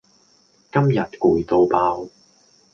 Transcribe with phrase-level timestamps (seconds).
[0.73, 2.07] 今日攰到爆